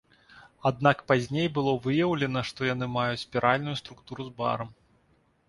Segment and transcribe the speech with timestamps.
[0.69, 4.75] Аднак пазней было выяўлена, што яны маюць спіральную структуру з барам.